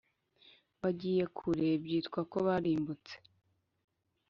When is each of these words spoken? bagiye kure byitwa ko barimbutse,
bagiye 0.81 1.23
kure 1.37 1.67
byitwa 1.83 2.19
ko 2.31 2.37
barimbutse, 2.47 3.15